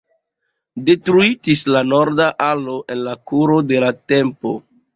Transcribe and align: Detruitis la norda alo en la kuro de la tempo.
Detruitis 0.87 1.61
la 1.75 1.83
norda 1.91 2.31
alo 2.47 2.81
en 2.97 3.07
la 3.11 3.15
kuro 3.33 3.61
de 3.71 3.87
la 3.87 3.95
tempo. 4.17 4.59